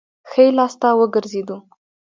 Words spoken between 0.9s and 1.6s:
وګرځېدو.